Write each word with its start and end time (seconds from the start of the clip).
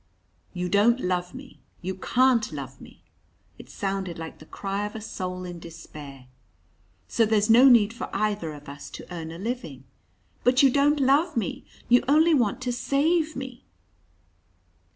"You 0.51 0.67
don't 0.67 0.99
love 0.99 1.35
me! 1.35 1.61
You 1.83 1.93
can't 1.93 2.51
love 2.51 2.81
me!" 2.81 3.03
It 3.59 3.69
sounded 3.69 4.17
like 4.17 4.39
the 4.39 4.47
cry 4.47 4.83
of 4.87 4.95
a 4.95 4.99
soul 4.99 5.45
in 5.45 5.59
despair. 5.59 6.25
"So 7.07 7.23
there's 7.23 7.51
no 7.51 7.65
need 7.69 7.93
for 7.93 8.09
either 8.11 8.51
of 8.53 8.67
us 8.67 8.89
to 8.97 9.05
earn 9.13 9.29
a 9.31 9.37
living." 9.37 9.83
"But 10.43 10.63
you 10.63 10.71
don't 10.71 10.99
love 10.99 11.37
me! 11.37 11.65
You 11.87 12.03
only 12.07 12.33
want 12.33 12.61
to 12.61 12.71
save 12.71 13.35
me." 13.35 13.63